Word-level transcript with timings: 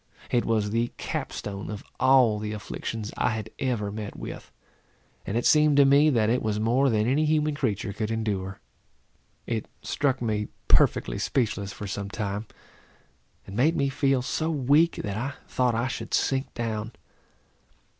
It 0.31 0.45
was 0.45 0.71
the 0.71 0.87
cap 0.97 1.31
stone 1.31 1.69
of 1.69 1.83
all 1.99 2.39
the 2.39 2.53
afflictions 2.53 3.11
I 3.17 3.29
had 3.29 3.51
ever 3.59 3.91
met 3.91 4.15
with; 4.15 4.51
and 5.27 5.37
it 5.37 5.45
seemed 5.45 5.77
to 5.77 5.85
me, 5.85 6.09
that 6.09 6.27
it 6.27 6.41
was 6.41 6.59
more 6.59 6.89
than 6.89 7.05
any 7.07 7.23
human 7.23 7.53
creature 7.53 7.93
could 7.93 8.09
endure. 8.09 8.59
It 9.45 9.67
struck 9.83 10.19
me 10.19 10.47
perfectly 10.67 11.19
speechless 11.19 11.71
for 11.71 11.85
some 11.85 12.09
time, 12.09 12.47
and 13.45 13.55
made 13.55 13.75
me 13.75 13.89
feel 13.89 14.23
so 14.23 14.49
weak, 14.49 14.95
that 15.03 15.17
I 15.17 15.33
thought 15.47 15.75
I 15.75 15.87
should 15.87 16.15
sink 16.15 16.51
down. 16.55 16.93